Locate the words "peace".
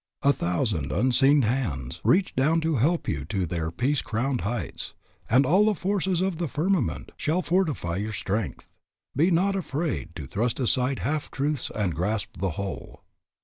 3.69-4.01